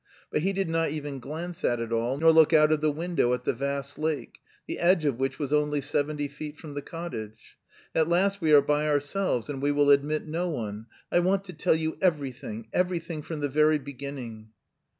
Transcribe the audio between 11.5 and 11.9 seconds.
tell